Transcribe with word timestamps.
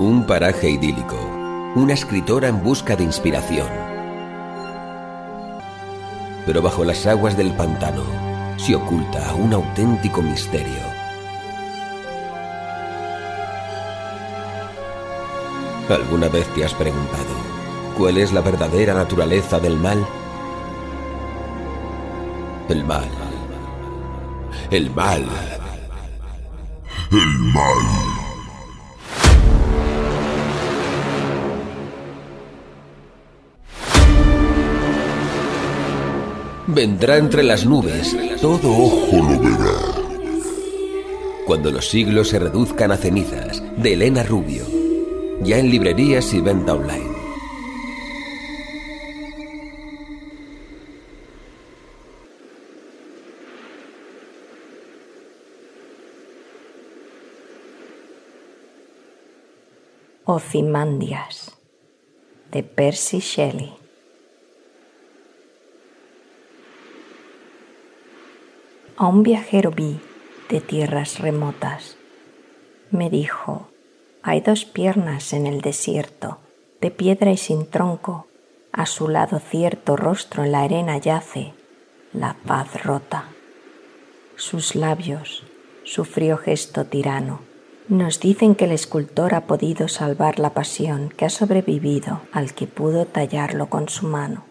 Un 0.00 0.24
paraje 0.24 0.70
idílico. 0.70 1.14
Una 1.74 1.92
escritora 1.92 2.48
en 2.48 2.62
busca 2.62 2.96
de 2.96 3.04
inspiración. 3.04 3.68
Pero 6.46 6.62
bajo 6.62 6.86
las 6.86 7.06
aguas 7.06 7.36
del 7.36 7.52
pantano 7.52 8.02
se 8.56 8.74
oculta 8.74 9.34
un 9.34 9.52
auténtico 9.52 10.22
misterio. 10.22 10.80
¿Alguna 15.90 16.28
vez 16.28 16.46
te 16.54 16.64
has 16.64 16.72
preguntado 16.72 17.34
cuál 17.98 18.16
es 18.16 18.32
la 18.32 18.40
verdadera 18.40 18.94
naturaleza 18.94 19.60
del 19.60 19.76
mal? 19.76 20.06
El 22.70 22.84
mal. 22.84 23.10
El 24.70 24.90
mal. 24.92 25.28
El 27.12 27.38
mal. 27.52 28.09
Vendrá 36.72 37.16
entre 37.16 37.42
las 37.42 37.66
nubes, 37.66 38.16
todo 38.40 38.70
ojo 38.70 39.16
lo 39.16 39.40
verá. 39.40 40.00
Cuando 41.44 41.72
los 41.72 41.88
siglos 41.88 42.28
se 42.28 42.38
reduzcan 42.38 42.92
a 42.92 42.96
cenizas, 42.96 43.60
de 43.76 43.94
Elena 43.94 44.22
Rubio. 44.22 44.64
Ya 45.42 45.58
en 45.58 45.68
librerías 45.68 46.32
y 46.32 46.40
venta 46.40 46.74
online. 46.74 47.10
Ozymandias 60.24 61.50
de 62.52 62.62
Percy 62.62 63.18
Shelley. 63.18 63.79
A 69.00 69.06
un 69.06 69.22
viajero 69.22 69.70
vi 69.70 69.98
de 70.50 70.60
tierras 70.60 71.20
remotas. 71.20 71.96
Me 72.90 73.08
dijo, 73.08 73.70
hay 74.22 74.42
dos 74.42 74.66
piernas 74.66 75.32
en 75.32 75.46
el 75.46 75.62
desierto, 75.62 76.36
de 76.82 76.90
piedra 76.90 77.30
y 77.30 77.38
sin 77.38 77.64
tronco. 77.64 78.26
A 78.72 78.84
su 78.84 79.08
lado 79.08 79.38
cierto 79.38 79.96
rostro 79.96 80.44
en 80.44 80.52
la 80.52 80.60
arena 80.60 80.98
yace, 80.98 81.54
la 82.12 82.36
paz 82.44 82.84
rota. 82.84 83.30
Sus 84.36 84.74
labios, 84.74 85.44
su 85.82 86.04
frío 86.04 86.36
gesto 86.36 86.84
tirano, 86.84 87.40
nos 87.88 88.20
dicen 88.20 88.54
que 88.54 88.66
el 88.66 88.72
escultor 88.72 89.34
ha 89.34 89.46
podido 89.46 89.88
salvar 89.88 90.38
la 90.38 90.50
pasión 90.50 91.08
que 91.08 91.24
ha 91.24 91.30
sobrevivido 91.30 92.20
al 92.32 92.52
que 92.52 92.66
pudo 92.66 93.06
tallarlo 93.06 93.70
con 93.70 93.88
su 93.88 94.06
mano. 94.06 94.44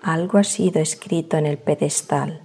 Algo 0.00 0.38
ha 0.38 0.44
sido 0.44 0.80
escrito 0.80 1.36
en 1.36 1.44
el 1.44 1.58
pedestal. 1.58 2.43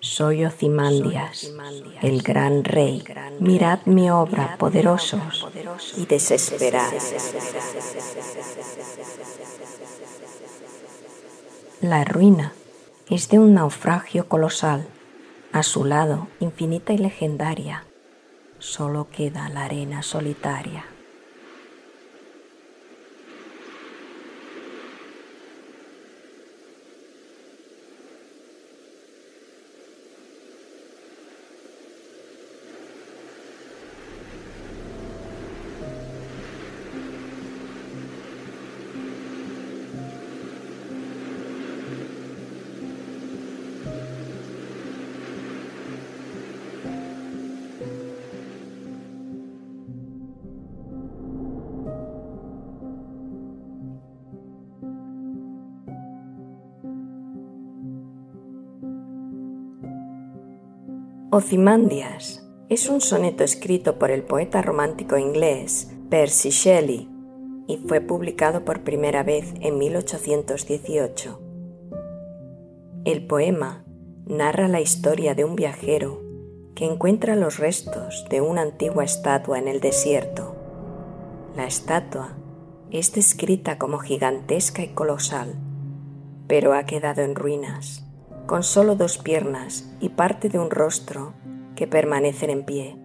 Soy 0.00 0.46
Ozymandias, 0.46 1.52
el 2.00 2.22
gran 2.22 2.64
rey. 2.64 3.04
Mirad 3.38 3.80
mi 3.84 4.10
obra, 4.10 4.56
poderosos 4.56 5.46
y 5.96 6.06
desesperados. 6.06 7.04
La 11.82 12.04
ruina 12.04 12.52
es 13.10 13.28
de 13.28 13.38
un 13.38 13.54
naufragio 13.54 14.26
colosal. 14.26 14.88
A 15.52 15.62
su 15.62 15.84
lado, 15.84 16.28
infinita 16.38 16.92
y 16.92 16.98
legendaria, 16.98 17.84
solo 18.58 19.08
queda 19.10 19.48
la 19.48 19.64
arena 19.64 20.02
solitaria. 20.02 20.84
Ozymandias 61.32 62.44
es 62.68 62.88
un 62.88 63.00
soneto 63.00 63.44
escrito 63.44 64.00
por 64.00 64.10
el 64.10 64.24
poeta 64.24 64.62
romántico 64.62 65.16
inglés 65.16 65.88
Percy 66.10 66.50
Shelley 66.50 67.08
y 67.68 67.76
fue 67.86 68.00
publicado 68.00 68.64
por 68.64 68.82
primera 68.82 69.22
vez 69.22 69.54
en 69.60 69.78
1818. 69.78 71.40
El 73.04 73.28
poema 73.28 73.84
narra 74.26 74.66
la 74.66 74.80
historia 74.80 75.36
de 75.36 75.44
un 75.44 75.54
viajero 75.54 76.20
que 76.74 76.84
encuentra 76.84 77.36
los 77.36 77.58
restos 77.58 78.26
de 78.28 78.40
una 78.40 78.62
antigua 78.62 79.04
estatua 79.04 79.60
en 79.60 79.68
el 79.68 79.78
desierto. 79.78 80.56
La 81.54 81.68
estatua 81.68 82.36
es 82.90 83.12
descrita 83.12 83.78
como 83.78 83.98
gigantesca 83.98 84.82
y 84.82 84.88
colosal, 84.88 85.54
pero 86.48 86.74
ha 86.74 86.86
quedado 86.86 87.22
en 87.22 87.36
ruinas 87.36 88.09
con 88.50 88.64
solo 88.64 88.96
dos 88.96 89.16
piernas 89.16 89.88
y 90.00 90.08
parte 90.08 90.48
de 90.48 90.58
un 90.58 90.72
rostro 90.72 91.34
que 91.76 91.86
permanecen 91.86 92.50
en 92.50 92.64
pie. 92.64 92.96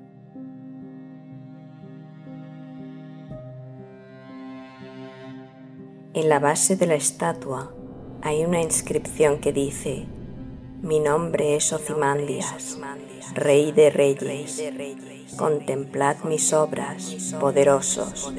En 6.16 6.30
la 6.30 6.40
base 6.40 6.76
de 6.78 6.88
la 6.88 6.96
estatua 6.96 7.72
hay 8.24 8.44
una 8.44 8.60
inscripción 8.60 9.38
que 9.38 9.54
dice, 9.54 10.08
mi 10.82 11.00
nombre 11.00 11.56
es 11.56 11.72
Ozymandias, 11.72 12.80
rey 13.36 13.72
de 13.72 13.92
reyes. 13.92 14.64
Contemplad 15.38 16.24
mis 16.24 16.54
obras, 16.54 17.36
poderosos, 17.40 18.34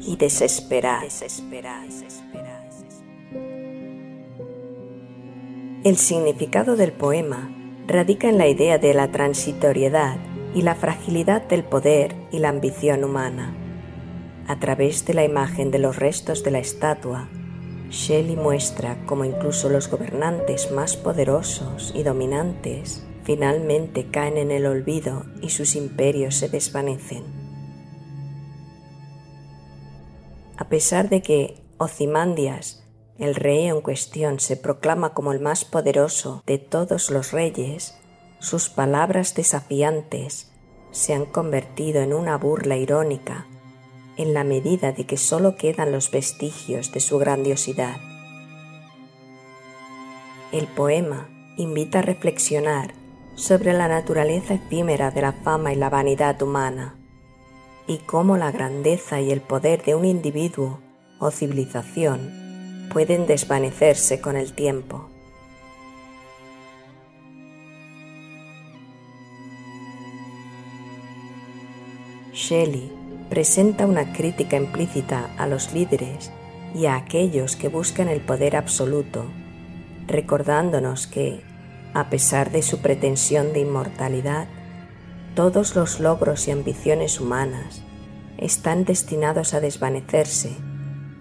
y 0.00 0.16
desesperad. 0.16 1.04
El 5.82 5.96
significado 5.96 6.76
del 6.76 6.92
poema 6.92 7.50
radica 7.86 8.28
en 8.28 8.36
la 8.36 8.46
idea 8.46 8.76
de 8.76 8.92
la 8.92 9.10
transitoriedad 9.10 10.18
y 10.54 10.60
la 10.60 10.74
fragilidad 10.74 11.40
del 11.48 11.64
poder 11.64 12.14
y 12.30 12.38
la 12.38 12.50
ambición 12.50 13.02
humana. 13.02 13.54
A 14.46 14.58
través 14.58 15.06
de 15.06 15.14
la 15.14 15.24
imagen 15.24 15.70
de 15.70 15.78
los 15.78 15.96
restos 15.96 16.44
de 16.44 16.50
la 16.50 16.58
estatua, 16.58 17.30
Shelley 17.88 18.36
muestra 18.36 18.98
cómo 19.06 19.24
incluso 19.24 19.70
los 19.70 19.90
gobernantes 19.90 20.70
más 20.70 20.98
poderosos 20.98 21.94
y 21.96 22.02
dominantes 22.02 23.06
finalmente 23.24 24.04
caen 24.10 24.36
en 24.36 24.50
el 24.50 24.66
olvido 24.66 25.24
y 25.40 25.48
sus 25.48 25.76
imperios 25.76 26.34
se 26.34 26.50
desvanecen. 26.50 27.24
A 30.58 30.68
pesar 30.68 31.08
de 31.08 31.22
que 31.22 31.54
Ozymandias 31.78 32.84
el 33.20 33.34
rey 33.34 33.66
en 33.66 33.82
cuestión 33.82 34.40
se 34.40 34.56
proclama 34.56 35.12
como 35.12 35.32
el 35.32 35.40
más 35.40 35.66
poderoso 35.66 36.42
de 36.46 36.56
todos 36.56 37.10
los 37.10 37.32
reyes, 37.32 37.94
sus 38.38 38.70
palabras 38.70 39.34
desafiantes 39.34 40.50
se 40.90 41.12
han 41.12 41.26
convertido 41.26 42.00
en 42.00 42.14
una 42.14 42.38
burla 42.38 42.78
irónica 42.78 43.46
en 44.16 44.32
la 44.32 44.42
medida 44.42 44.92
de 44.92 45.04
que 45.04 45.18
sólo 45.18 45.56
quedan 45.56 45.92
los 45.92 46.10
vestigios 46.10 46.92
de 46.92 47.00
su 47.00 47.18
grandiosidad. 47.18 47.96
El 50.50 50.66
poema 50.66 51.28
invita 51.58 51.98
a 51.98 52.02
reflexionar 52.02 52.94
sobre 53.34 53.74
la 53.74 53.86
naturaleza 53.86 54.54
efímera 54.54 55.10
de 55.10 55.22
la 55.22 55.32
fama 55.32 55.72
y 55.72 55.76
la 55.76 55.90
vanidad 55.90 56.40
humana, 56.42 56.96
y 57.86 57.98
cómo 57.98 58.36
la 58.36 58.50
grandeza 58.50 59.20
y 59.20 59.30
el 59.30 59.42
poder 59.42 59.84
de 59.84 59.94
un 59.94 60.06
individuo 60.06 60.80
o 61.18 61.30
civilización 61.30 62.39
pueden 62.90 63.26
desvanecerse 63.26 64.20
con 64.20 64.36
el 64.36 64.52
tiempo. 64.52 65.08
Shelley 72.32 72.92
presenta 73.28 73.86
una 73.86 74.12
crítica 74.12 74.56
implícita 74.56 75.30
a 75.38 75.46
los 75.46 75.72
líderes 75.72 76.32
y 76.74 76.86
a 76.86 76.96
aquellos 76.96 77.56
que 77.56 77.68
buscan 77.68 78.08
el 78.08 78.20
poder 78.20 78.56
absoluto, 78.56 79.24
recordándonos 80.06 81.06
que, 81.06 81.42
a 81.94 82.10
pesar 82.10 82.50
de 82.50 82.62
su 82.62 82.80
pretensión 82.80 83.52
de 83.52 83.60
inmortalidad, 83.60 84.48
todos 85.34 85.76
los 85.76 86.00
logros 86.00 86.48
y 86.48 86.50
ambiciones 86.50 87.20
humanas 87.20 87.82
están 88.36 88.84
destinados 88.84 89.54
a 89.54 89.60
desvanecerse 89.60 90.56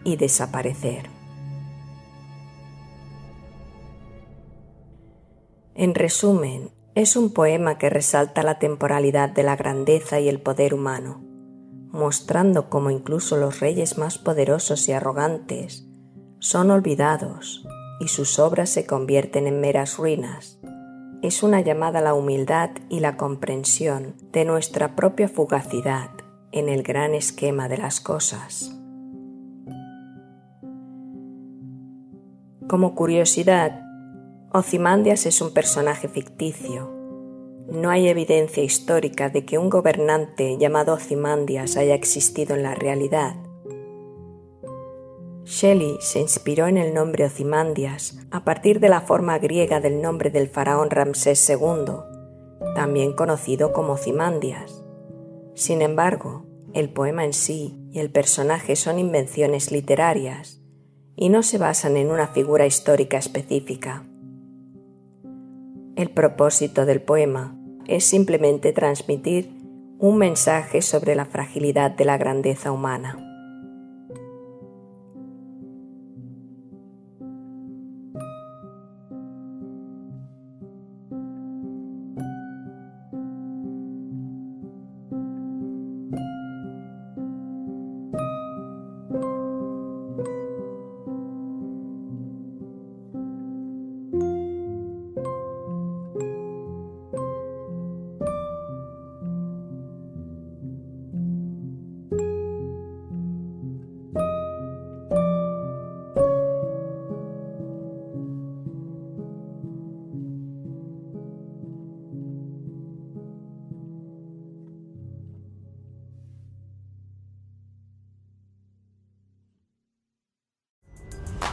y 0.04 0.16
desaparecer. 0.16 1.19
En 5.80 5.96
resumen, 5.96 6.72
es 6.94 7.16
un 7.16 7.32
poema 7.32 7.78
que 7.78 7.90
resalta 7.90 8.44
la 8.44 8.60
temporalidad 8.60 9.30
de 9.30 9.44
la 9.44 9.56
grandeza 9.56 10.20
y 10.20 10.28
el 10.28 10.42
poder 10.42 10.74
humano, 10.74 11.24
mostrando 11.94 12.70
cómo 12.70 12.92
incluso 12.92 13.38
los 13.38 13.62
reyes 13.62 13.98
más 13.98 14.18
poderosos 14.18 14.90
y 14.90 14.92
arrogantes 14.92 15.88
son 16.40 16.70
olvidados 16.72 17.66
y 18.02 18.10
sus 18.10 18.40
obras 18.40 18.70
se 18.70 18.86
convierten 18.86 19.48
en 19.48 19.62
meras 19.62 19.96
ruinas. 19.96 20.60
Es 21.22 21.44
una 21.44 21.62
llamada 21.62 22.00
a 22.00 22.02
la 22.02 22.14
humildad 22.14 22.72
y 22.90 23.00
la 23.00 23.16
comprensión 23.16 24.16
de 24.34 24.44
nuestra 24.44 24.98
propia 24.98 25.30
fugacidad 25.30 26.10
en 26.52 26.68
el 26.68 26.84
gran 26.84 27.16
esquema 27.16 27.70
de 27.70 27.78
las 27.78 28.02
cosas. 28.02 28.78
Como 32.68 32.96
curiosidad, 32.96 33.89
Ozymandias 34.52 35.28
es 35.28 35.42
un 35.42 35.54
personaje 35.54 36.08
ficticio. 36.08 36.90
No 37.72 37.92
hay 37.92 38.08
evidencia 38.08 38.64
histórica 38.64 39.30
de 39.30 39.46
que 39.46 39.60
un 39.60 39.70
gobernante 39.70 40.58
llamado 40.58 40.96
Ozymandias 40.96 41.78
haya 41.78 41.94
existido 41.94 42.56
en 42.56 42.64
la 42.64 42.74
realidad. 42.74 43.36
Shelley 45.44 45.98
se 46.00 46.20
inspiró 46.20 46.66
en 46.66 46.78
el 46.78 46.96
nombre 46.96 47.26
Ozymandias 47.26 48.18
a 48.32 48.44
partir 48.44 48.80
de 48.80 48.90
la 48.90 49.02
forma 49.02 49.38
griega 49.38 49.82
del 49.82 50.02
nombre 50.02 50.32
del 50.32 50.48
faraón 50.48 50.90
Ramsés 50.90 51.48
II, 51.48 51.94
también 52.74 53.14
conocido 53.14 53.72
como 53.72 53.94
Ozymandias. 53.94 54.84
Sin 55.54 55.84
embargo, 55.84 56.48
el 56.74 56.90
poema 56.90 57.24
en 57.24 57.34
sí 57.34 57.78
y 57.92 58.00
el 58.00 58.10
personaje 58.10 58.76
son 58.76 58.98
invenciones 58.98 59.72
literarias 59.72 60.60
y 61.16 61.30
no 61.30 61.44
se 61.44 61.60
basan 61.60 61.98
en 61.98 62.10
una 62.10 62.30
figura 62.30 62.66
histórica 62.66 63.20
específica. 63.20 64.09
El 66.00 66.12
propósito 66.12 66.86
del 66.86 67.02
poema 67.02 67.60
es 67.86 68.06
simplemente 68.06 68.72
transmitir 68.72 69.52
un 69.98 70.18
mensaje 70.18 70.82
sobre 70.82 71.14
la 71.14 71.26
fragilidad 71.26 71.92
de 71.92 72.06
la 72.06 72.18
grandeza 72.18 72.72
humana. 72.72 73.29